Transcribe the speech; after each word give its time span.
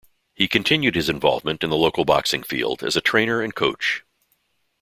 He 0.33 0.47
continued 0.47 0.95
his 0.95 1.09
involvement 1.09 1.63
in 1.63 1.69
the 1.69 1.77
local 1.77 2.05
boxing 2.05 2.41
field 2.41 2.81
as 2.81 2.95
a 2.95 3.01
trainer 3.01 3.39
and 3.39 3.53
coach. 3.53 4.03